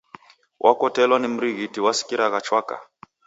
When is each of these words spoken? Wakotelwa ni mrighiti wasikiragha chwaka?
Wakotelwa 0.63 1.17
ni 1.19 1.27
mrighiti 1.33 1.79
wasikiragha 1.85 2.39
chwaka? 2.45 2.75